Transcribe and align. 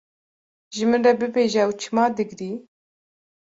Ji 0.73 0.83
min 0.89 1.03
re 1.05 1.11
bibêje 1.19 1.59
ew 1.65 1.71
çima 1.81 2.05
digirî? 2.15 2.51